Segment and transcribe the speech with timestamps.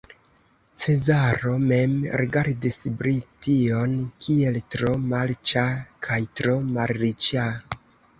[0.83, 1.91] Cezaro mem
[2.21, 3.93] rigardis Brition
[4.27, 5.67] kiel tro marĉa
[6.09, 7.45] kaj tro malriĉa.